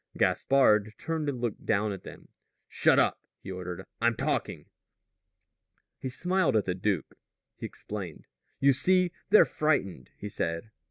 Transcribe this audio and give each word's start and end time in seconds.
Gaspard 0.17 0.95
turned 0.97 1.29
and 1.29 1.39
looked 1.39 1.63
down 1.63 1.91
at 1.91 2.01
them. 2.01 2.29
"Shut 2.67 2.97
up," 2.97 3.19
he 3.43 3.51
ordered; 3.51 3.85
"I'm 4.01 4.15
talking." 4.15 4.65
He 5.99 6.09
smiled 6.09 6.55
at 6.55 6.65
the 6.65 6.73
duke. 6.73 7.19
He 7.55 7.67
explained. 7.67 8.25
"You 8.59 8.73
see, 8.73 9.11
they're 9.29 9.45
frightened," 9.45 10.09
he 10.17 10.27
said. 10.27 10.71